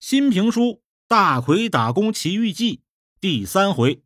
[0.00, 0.62] 新评书
[1.06, 2.76] 《大奎打工奇遇记》
[3.20, 4.02] 第三回。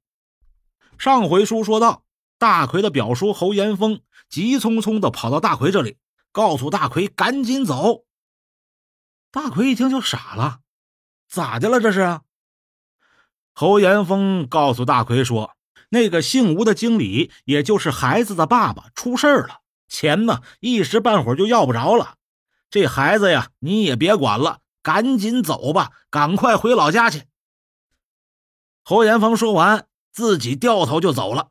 [0.99, 2.03] 上回书说到，
[2.37, 5.97] 大奎的表叔侯延峰急匆匆的跑到大奎这里，
[6.33, 8.07] 告诉大奎赶紧走。
[9.31, 10.59] 大奎一听就傻了，
[11.29, 12.21] 咋的了这是？
[13.53, 15.55] 侯延峰告诉大奎说，
[15.91, 22.17] 那个姓吴的经理，也就是孩子的爸爸出事了，钱呢一时半会儿就要不着了。
[22.69, 24.59] 这孩子呀，你也别管了。
[24.85, 27.23] 赶紧走吧，赶快回老家去。
[28.85, 31.51] 侯延峰说完，自己掉头就走了。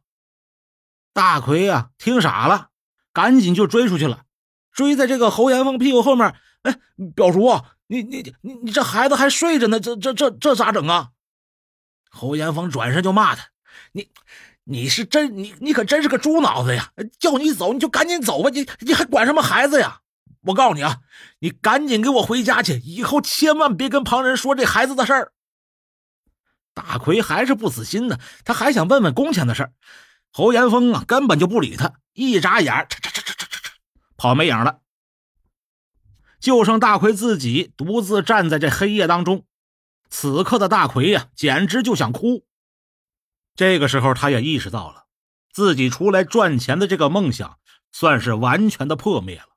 [1.13, 2.70] 大奎呀，听傻了，
[3.11, 4.25] 赶紧就追出去了，
[4.72, 6.35] 追在这个侯延峰屁股后面。
[6.61, 6.80] 哎，
[7.16, 11.09] 表叔，你你你你这孩子还睡着呢，这这这这咋整啊？
[12.11, 13.47] 侯延峰转身就骂他
[13.94, 14.11] ：“你
[14.63, 16.94] 你是真你你可真是个猪脑子呀！
[17.20, 20.02] 叫你走你就赶紧走吧，你你还管什么孩子呀？”
[20.43, 20.99] 我告诉你啊，
[21.39, 25.31] 你赶紧给我回家去，以后千万别跟旁人说这孩子的事儿。
[26.73, 29.73] 大奎还是不死心呢，他还想问问工钱的事儿。
[30.31, 33.72] 侯延峰啊，根本就不理他，一眨眼，嚓嚓嚓嚓嚓嚓嚓，
[34.17, 34.81] 跑没影了。
[36.39, 39.45] 就剩大奎自己独自站在这黑夜当中。
[40.09, 42.45] 此刻的大奎呀，简直就想哭。
[43.55, 45.05] 这个时候，他也意识到了，
[45.52, 47.59] 自己出来赚钱的这个梦想，
[47.91, 49.53] 算是完全的破灭了。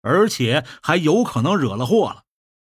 [0.00, 2.24] 而且还有可能惹了祸了，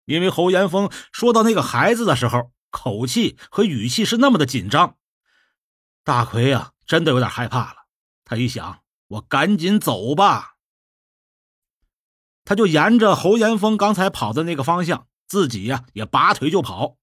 [0.05, 4.97] 因为侯延峰说到那个孩子的时候，口气和语气是那么的紧张。
[6.05, 7.87] 大奎呀，真的有点害怕了。
[8.25, 10.57] 他一想，我赶紧走吧。
[12.45, 16.97] 他就沿着侯延峰刚才跑的那个方向，自己呀也拔腿就跑。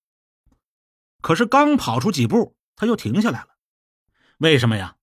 [1.21, 3.47] 可是刚跑出几步，他就停下来了。
[4.39, 4.97] 为什么呀？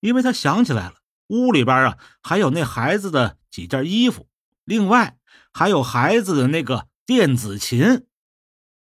[0.00, 0.96] 因为他想起来了，
[1.28, 4.28] 屋里边啊还有那孩子的几件衣服。
[4.64, 5.18] 另外
[5.52, 8.06] 还有孩子的那个电子琴，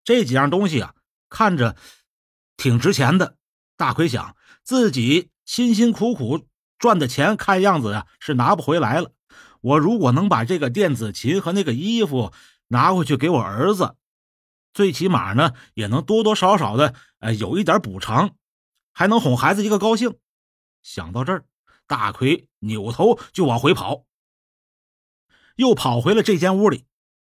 [0.04, 0.96] 这几样东西啊，
[1.30, 1.76] 看着
[2.58, 3.38] 挺值钱的。
[3.78, 6.48] 大奎想，自己辛辛苦苦
[6.80, 9.12] 赚的钱，看样子呀是拿不回来了。
[9.60, 12.32] 我如果能把这个电子琴和那个衣服
[12.68, 13.96] 拿回去给我儿子，
[14.74, 18.36] 最起码呢也能多多少少的呃有一点补偿，
[18.94, 20.18] 还能哄孩子一个高兴。
[20.84, 21.46] 想到这儿，
[21.86, 24.06] 大奎扭头就往回跑。
[25.56, 26.86] 又跑回了这间屋里，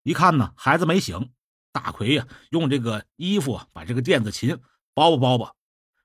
[0.03, 1.32] 一看呢，孩子没醒。
[1.72, 4.58] 大奎呀，用这个衣服把这个电子琴
[4.92, 5.54] 包吧包吧，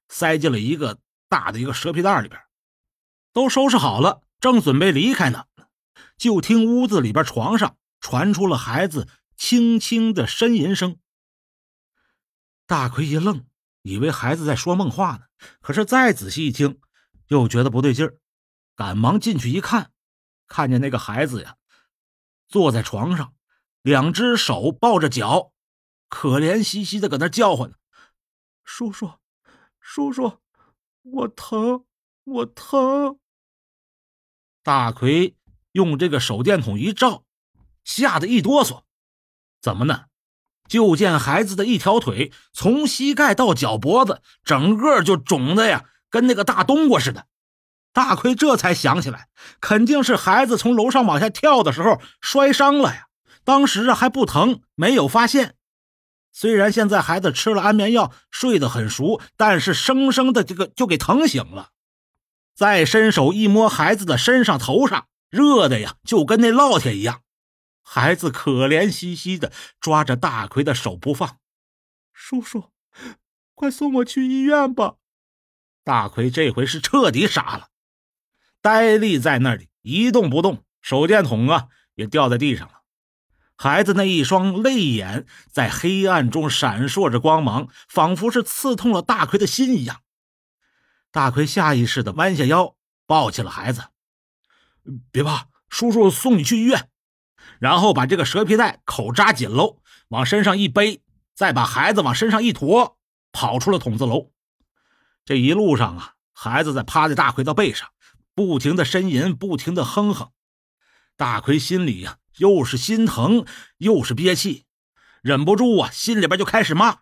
[0.09, 2.39] 塞进了一个大的一个蛇皮袋里边，
[3.33, 5.45] 都收拾好了，正准备离开呢，
[6.17, 10.99] 就听屋子里边床上传出了孩子轻轻的呻吟声。
[12.67, 13.47] 大奎一愣，
[13.81, 15.21] 以为孩子在说梦话呢，
[15.61, 16.79] 可是再仔细一听，
[17.29, 18.19] 又觉得不对劲儿，
[18.75, 19.91] 赶忙进去一看，
[20.47, 21.55] 看见那个孩子呀。
[22.47, 23.33] 坐在床上，
[23.81, 25.51] 两只手抱着脚，
[26.09, 27.75] 可怜兮兮的搁那叫唤呢。
[28.63, 29.11] 叔叔，
[29.79, 30.39] 叔叔，
[31.03, 31.85] 我疼，
[32.23, 33.19] 我疼。
[34.63, 35.35] 大奎
[35.73, 37.23] 用这个手电筒一照，
[37.83, 38.83] 吓得一哆嗦。
[39.61, 40.05] 怎么呢？
[40.67, 47.27] 就见孩子的一条腿从膝盖到脚脖子，整个就肿的呀，跟那个大冬瓜似的。
[47.95, 49.29] 大奎这才想起来，
[49.61, 53.07] 肯定是孩子从楼上往下跳的时候摔伤了呀。
[53.45, 55.55] 当时啊还不疼，没有发现。
[56.33, 61.69] 虽然现在孩子吃了安眠药，睡得很熟，但是生生的这个就给疼醒了。
[62.53, 67.21] 再伸手一摸孩子的身上、头上，热的呀，就跟那烙铁一样。
[67.81, 71.37] 孩子可怜兮兮的抓着大奎的手不放
[72.11, 72.71] ：“叔叔，
[73.53, 74.95] 快送我去医院吧！”
[75.85, 77.69] 大奎这回是彻底傻了。
[78.65, 82.81] 呆立在那里一动不动，手电筒啊也掉在地上了。
[83.55, 90.01] 孩子那一双泪眼在黑暗中闪烁着光芒，仿佛是刺痛了大奎的心一样。
[91.11, 92.75] 大奎下意识的弯下腰，
[93.05, 93.83] 抱起了孩子。
[95.11, 96.89] 别怕，叔叔送你去医院。
[97.59, 99.77] 然后把这个蛇皮袋口扎紧喽，
[100.07, 101.03] 往身上一背，
[101.35, 102.97] 再把孩子往身上一驮，
[103.31, 104.31] 跑出了筒子楼。
[105.23, 107.87] 这一路上啊，孩子在趴在大奎的背上。
[108.35, 110.31] 不停的呻吟，不停的哼哼，
[111.15, 113.45] 大奎心里呀，又是心疼，
[113.77, 114.65] 又是憋气，
[115.21, 116.97] 忍不住啊，心里边就开始骂，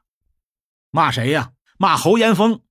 [0.91, 1.53] 骂谁呀？
[1.79, 2.61] 骂侯延峰！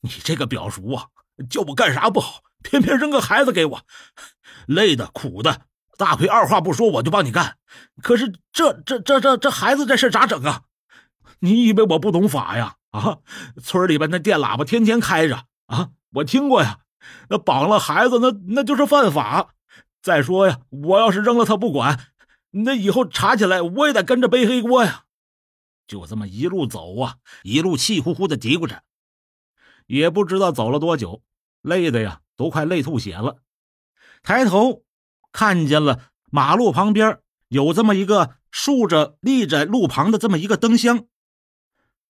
[0.00, 1.08] 你这个表叔啊，
[1.50, 3.82] 叫我干啥不好，偏偏扔个孩子给我，
[4.66, 5.62] 累的苦的，
[5.98, 7.58] 大奎二话不说我就帮你干。
[8.00, 10.62] 可是这这这这这孩子这事咋整啊？
[11.40, 12.76] 你以为我不懂法呀？
[12.90, 13.18] 啊，
[13.60, 16.78] 村里边那电喇叭天天开着啊，我听过呀。
[17.28, 19.54] 那绑了孩子，那那就是犯法。
[20.02, 21.98] 再说呀，我要是扔了他不管，
[22.50, 25.04] 那以后查起来我也得跟着背黑锅呀。
[25.86, 28.82] 就这么一路走啊，一路气呼呼的嘀咕着，
[29.86, 31.22] 也不知道走了多久，
[31.60, 33.38] 累的呀都快累吐血了。
[34.22, 34.82] 抬头
[35.32, 36.00] 看见了
[36.30, 41.06] 马路旁边有这么一个竖着立在路旁的这么一个灯箱，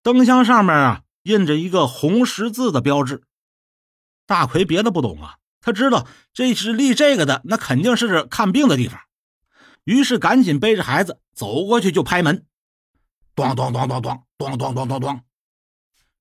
[0.03, 3.23] 灯箱上面啊印着一个红十字的标志。
[4.27, 9.01] 大奎别的不懂啊，他知道这是立这个的，那肯定是看病的地方。
[9.85, 12.47] 于是赶紧背着孩子走过去就拍门，
[13.35, 15.21] 咚咚咚咚咚咚咚咚咚咚。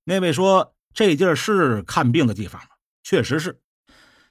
[0.03, 2.59] 那位说：“这地儿是看病的地方？”
[3.03, 3.62] 确实是，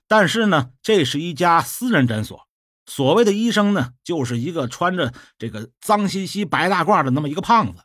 [0.08, 2.48] 但是呢，这是一家私人诊所。
[2.86, 7.84] 所谓的医生呢，就是一个穿着这个脏兮兮白大褂的那么一个胖子。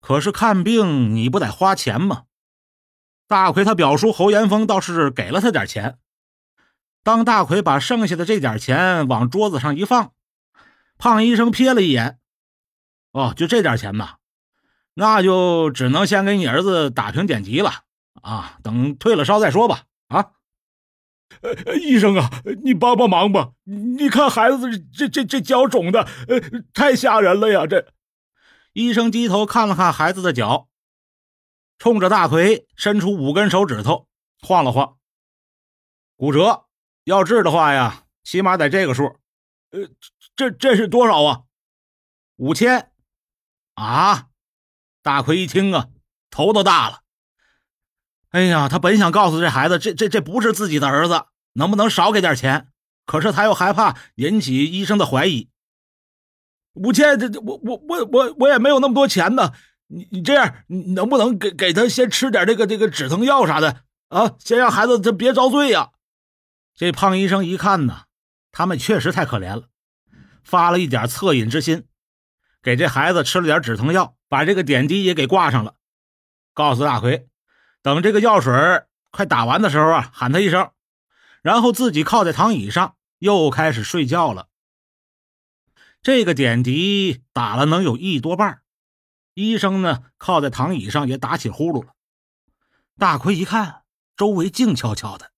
[0.00, 2.24] 可是看病你不得花钱吗？
[3.32, 5.96] 大奎他表叔侯延峰倒是给了他点钱。
[7.02, 10.12] 当大奎把剩下的这点钱往桌子上一放，
[10.98, 12.18] 胖医生瞥了一眼，
[13.12, 14.18] 哦，就这点钱吧，
[14.92, 17.70] 那就只能先给你儿子打瓶点滴了
[18.20, 19.84] 啊，等退了烧再说吧。
[20.08, 20.32] 啊，
[21.40, 22.30] 呃，医生啊，
[22.62, 23.52] 你帮帮忙吧！
[23.64, 26.38] 你看孩子这这这脚肿的，呃，
[26.74, 27.66] 太吓人了呀！
[27.66, 27.86] 这
[28.74, 30.68] 医生低头看了看孩子的脚，
[31.82, 34.06] 冲着大奎伸出五根手指头
[34.38, 34.98] 晃了晃，
[36.14, 36.66] 骨折。
[37.02, 39.18] 要治的话呀，起码得这个数，
[39.72, 39.88] 呃，
[40.36, 41.42] 这这是多少啊？
[42.36, 42.92] 五千
[43.74, 44.28] 啊！
[45.02, 45.88] 大奎一听啊，
[46.30, 47.00] 头都大了。
[48.30, 52.68] 哎呀，他本想告诉这孩子，这这这不是自己的儿子，能不能少给点钱？
[53.06, 55.50] 可是他又害怕引起医生的怀疑。
[56.74, 59.52] 五千，这这我我我我我也没有那么多钱呢。
[59.94, 64.32] 你你这样，你能不能给给他先吃点这个这个止疼药啥的啊？
[64.38, 65.90] 先让孩子这别遭罪呀。
[66.74, 68.04] 这胖医生一看呢，
[68.50, 69.64] 他们确实太可怜了，
[70.42, 71.84] 发了一点恻隐之心，
[72.62, 75.74] 给这孩子吃了点止疼药，把这个点滴也给挂上了，
[76.54, 77.28] 告诉大奎，
[77.82, 78.54] 等这个药水
[79.10, 80.70] 快打完的时候啊，喊他一声，
[81.42, 84.48] 然后自己靠在躺椅上又开始睡觉了。
[86.00, 88.61] 这个点滴打了能有一多半，
[89.34, 91.94] 医生呢靠在躺椅上也打起呼噜了。
[92.98, 93.82] 大奎一看
[94.16, 95.32] 周围静悄悄的。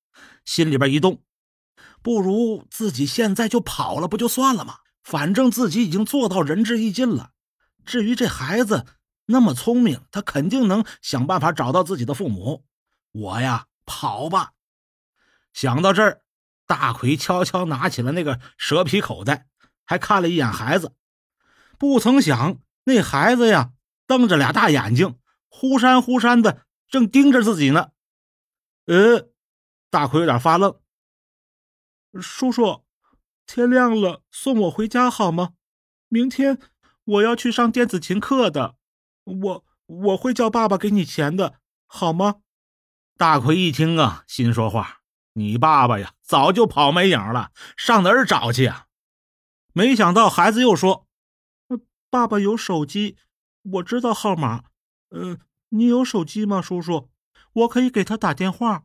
[0.45, 1.23] 心里边一动，
[2.03, 4.77] 不如自己现在就跑了，不就算了吗？
[5.03, 7.31] 反正自己已经做到仁至义尽了。
[7.87, 8.85] 至于这孩子
[9.27, 12.65] 那么聪明，他肯定能想办法找到自己的父母。
[13.13, 14.53] 我呀，跑吧！
[15.53, 16.23] 想到这儿，
[16.67, 19.47] 大奎悄悄拿起了那个蛇皮口袋，
[19.85, 20.95] 还看了一眼孩子。
[21.79, 23.73] 不曾想，那孩子呀，
[24.07, 25.19] 瞪着俩大眼睛，
[25.49, 27.91] 忽闪忽闪的，正盯着自己呢。
[28.87, 29.31] 呃。
[29.91, 30.81] 大奎有点发愣。
[32.21, 32.85] 叔叔，
[33.47, 35.55] 天亮了，送我回家好吗？
[36.09, 36.59] 明天
[37.05, 38.75] 我要去上电子琴课的，
[39.23, 42.41] 我我会叫爸爸给你钱的，好吗？
[43.17, 45.03] 大奎一听啊，心说话：
[45.35, 48.87] 你爸爸呀，早就跑没影了，上哪儿找去啊？
[49.73, 51.07] 没想到孩子又说
[52.11, 53.17] ：“爸爸有手机，
[53.73, 54.65] 我知道号码。
[55.11, 55.39] 嗯，
[55.71, 57.09] 你有手机吗，叔叔？
[57.53, 58.85] 我可以给他打电话。”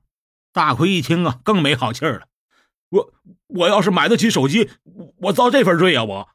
[0.52, 2.28] 大奎一听啊，更没好气儿了。
[2.90, 3.14] 我
[3.48, 4.70] 我要是买得起手机，
[5.18, 6.04] 我遭这份罪啊！
[6.04, 6.30] 我。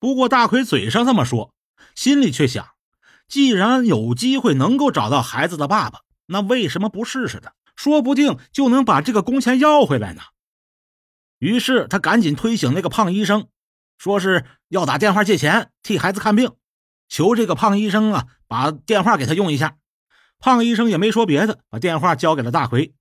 [0.00, 1.54] 不过大奎嘴上这么说，
[1.94, 2.70] 心里却想：
[3.28, 7.52] 既然有机会能够找到孩子的爸爸，那为什么不试试呢？
[7.76, 10.22] 说不定就能把这个工钱要回来呢。
[11.38, 13.48] 于是他赶紧推醒那个胖医生，
[13.96, 16.52] 说是要打电话借钱替孩子看病，
[17.08, 19.76] 求这个胖医生啊把电话给他用一下。
[20.38, 22.94] 胖医生也没说别的，把电话交给了大奎。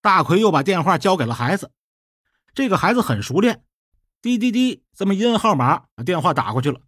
[0.00, 1.70] 大奎又把电话交给了孩子，
[2.54, 3.62] 这个孩子很熟练，
[4.20, 6.80] 滴滴滴，这么一摁号码，电话打过去了。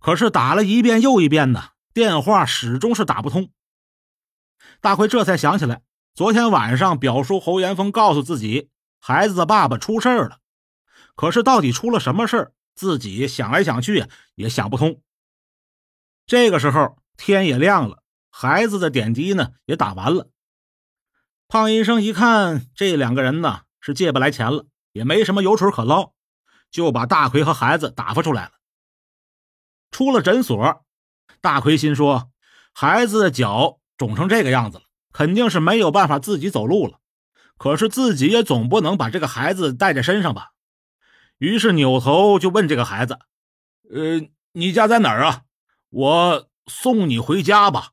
[0.00, 3.50] 可是打了一遍又一遍呢，电话始终是打不通。
[4.80, 5.82] 大奎这才想起来，
[6.14, 10.38] 昨天晚上表叔侯延峰告诉自己，孩子的爸爸出事了。
[11.14, 15.00] 可是到底出了什么事自己想来想去也想不通。
[16.26, 20.30] 这个时候天也亮了，孩子的点滴呢也打完了。
[21.48, 26.12] 胖医生一看，这两个人呢是借不来钱了，也没什么油水可捞，
[26.70, 28.52] 就把大奎和孩子打发出来了。
[29.90, 30.84] 出了诊所，
[31.42, 32.30] 大奎心说：
[32.72, 37.00] 孩子的脚肿成这个样子了，肯定是没有办法自己走路了。
[37.58, 40.52] 可是自己也总不能把这个孩子带在身上吧？
[41.36, 43.18] 于是扭头就问这个孩子
[43.92, 45.42] ：“呃，你家在哪儿啊？
[45.92, 47.91] 我送你回家吧。”